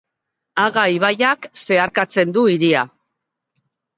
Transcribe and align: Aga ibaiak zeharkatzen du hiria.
Aga 0.61 0.85
ibaiak 0.93 1.45
zeharkatzen 1.65 2.33
du 2.37 2.45
hiria. 2.53 2.81